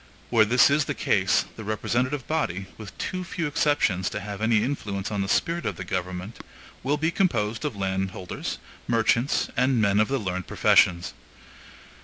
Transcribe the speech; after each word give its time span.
Where 0.31 0.45
this 0.45 0.71
is 0.71 0.85
the 0.85 0.95
case, 0.95 1.45
the 1.57 1.63
representative 1.63 2.25
body, 2.25 2.65
with 2.75 2.97
too 2.97 3.23
few 3.23 3.45
exceptions 3.45 4.09
to 4.09 4.19
have 4.19 4.41
any 4.41 4.63
influence 4.63 5.11
on 5.11 5.21
the 5.21 5.29
spirit 5.29 5.63
of 5.63 5.75
the 5.75 5.83
government, 5.83 6.39
will 6.81 6.97
be 6.97 7.11
composed 7.11 7.65
of 7.65 7.75
landholders, 7.75 8.57
merchants, 8.87 9.49
and 9.55 9.79
men 9.79 9.99
of 9.99 10.07
the 10.07 10.17
learned 10.17 10.47
professions. 10.47 11.13